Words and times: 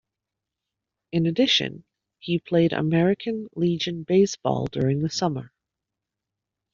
In 1.11 1.27
addition, 1.27 1.83
he 2.17 2.39
played 2.39 2.73
American 2.73 3.45
Legion 3.55 4.01
Baseball 4.01 4.65
during 4.65 5.03
the 5.03 5.11
summer. 5.11 5.51